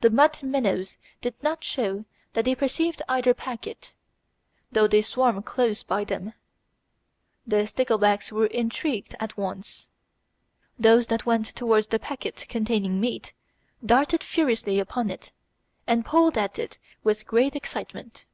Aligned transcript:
The 0.00 0.08
mud 0.08 0.42
minnows 0.42 0.96
did 1.20 1.34
not 1.42 1.62
show 1.62 2.06
that 2.32 2.46
they 2.46 2.54
perceived 2.54 3.02
either 3.06 3.34
packet, 3.34 3.92
though 4.70 4.88
they 4.88 5.02
swam 5.02 5.42
close 5.42 5.82
by 5.82 6.04
them; 6.04 6.32
the 7.46 7.66
sticklebacks 7.66 8.32
were 8.32 8.46
intrigued 8.46 9.14
at 9.20 9.36
once. 9.36 9.90
Those 10.78 11.08
that 11.08 11.26
went 11.26 11.48
towards 11.54 11.88
the 11.88 11.98
packet 11.98 12.46
containing 12.48 12.98
meat 12.98 13.34
darted 13.84 14.24
furiously 14.24 14.78
upon 14.80 15.10
it 15.10 15.32
and 15.86 16.02
pulled 16.02 16.38
at 16.38 16.58
it 16.58 16.78
with 17.04 17.26
great 17.26 17.54
excitement. 17.54 18.24